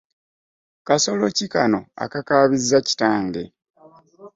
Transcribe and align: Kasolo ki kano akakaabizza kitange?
Kasolo 0.87 1.25
ki 1.37 1.45
kano 1.53 1.79
akakaabizza 2.03 2.77
kitange? 2.87 3.43